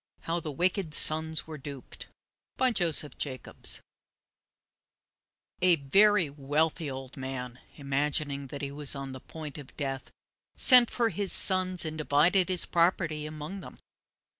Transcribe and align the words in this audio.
HOW 0.21 0.39
THE 0.39 0.51
WICKED 0.51 0.95
SONS 0.95 1.45
WERE 1.45 1.59
DUPED 1.59 2.07
By 2.57 2.71
Joseph 2.71 3.19
Jacobs 3.19 3.81
A 5.61 5.75
very 5.75 6.27
wealthy 6.27 6.89
old 6.89 7.17
man, 7.17 7.59
imagining 7.75 8.47
that 8.47 8.63
he 8.63 8.71
was 8.71 8.95
on 8.95 9.11
the 9.11 9.19
point 9.21 9.59
of 9.59 9.77
death, 9.77 10.09
sent 10.55 10.89
for 10.89 11.09
his 11.09 11.31
sons 11.31 11.85
and 11.85 11.99
divided 11.99 12.49
his 12.49 12.65
property 12.65 13.27
among 13.27 13.59
them. 13.59 13.77